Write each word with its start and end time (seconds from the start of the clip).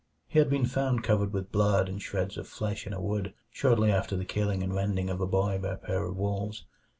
He 0.27 0.39
had 0.39 0.49
been 0.49 0.65
found 0.65 1.03
covered 1.03 1.31
with 1.31 1.51
blood 1.51 1.87
and 1.87 2.01
shreds 2.01 2.35
of 2.35 2.47
flesh 2.47 2.87
in 2.87 2.93
a 2.93 2.99
wood, 2.99 3.35
shortly 3.51 3.91
after 3.91 4.17
the 4.17 4.25
killing 4.25 4.63
and 4.63 4.73
rending 4.73 5.11
of 5.11 5.21
a 5.21 5.27
boy 5.27 5.59
by 5.61 5.73
a 5.73 5.77
pair 5.77 6.05
of 6.05 6.17
wolves. 6.17 6.65